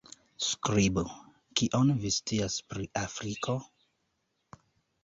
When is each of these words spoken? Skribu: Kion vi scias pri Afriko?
Skribu: 0.45 1.03
Kion 1.61 1.93
vi 2.01 2.13
scias 2.17 2.57
pri 2.73 2.89
Afriko? 3.05 3.59